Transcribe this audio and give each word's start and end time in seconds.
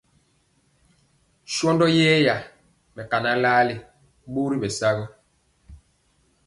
Shɔndɔ 1.53 1.85
yɛra 1.97 2.35
mɛkaa 2.95 3.35
laali 3.43 3.75
ɓɔri 4.33 4.55
bɛ 4.61 4.67
sa. 4.77 4.89